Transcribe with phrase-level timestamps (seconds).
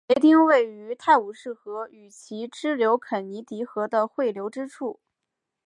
[0.07, 4.99] 雷丁位于泰晤士河与其支流肯尼迪河的汇流之处。